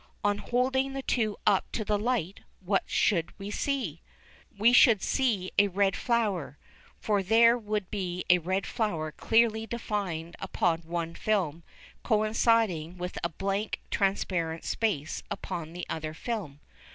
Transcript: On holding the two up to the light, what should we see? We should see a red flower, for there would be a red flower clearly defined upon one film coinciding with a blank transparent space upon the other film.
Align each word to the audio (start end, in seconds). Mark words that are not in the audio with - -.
On 0.23 0.39
holding 0.39 0.93
the 0.93 1.03
two 1.03 1.37
up 1.45 1.71
to 1.73 1.85
the 1.85 1.99
light, 1.99 2.39
what 2.59 2.81
should 2.87 3.37
we 3.37 3.51
see? 3.51 4.01
We 4.57 4.73
should 4.73 5.03
see 5.03 5.51
a 5.59 5.67
red 5.67 5.95
flower, 5.95 6.57
for 6.99 7.21
there 7.21 7.55
would 7.55 7.91
be 7.91 8.25
a 8.27 8.39
red 8.39 8.65
flower 8.65 9.11
clearly 9.11 9.67
defined 9.67 10.35
upon 10.39 10.79
one 10.87 11.13
film 11.13 11.61
coinciding 12.01 12.97
with 12.97 13.19
a 13.23 13.29
blank 13.29 13.79
transparent 13.91 14.63
space 14.65 15.21
upon 15.29 15.73
the 15.73 15.85
other 15.87 16.15
film. 16.15 16.61